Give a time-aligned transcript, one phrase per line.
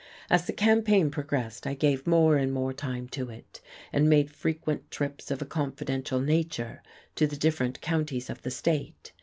[0.31, 3.61] As the campaign progressed I gave more and more time to it,
[3.93, 6.81] and made frequent trips of a confidential nature
[7.13, 9.11] to the different counties of the state.